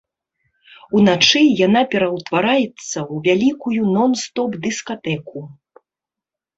[0.99, 5.39] Уначы яна пераўтвараецца ў вялікую нон-стоп дыскатэку!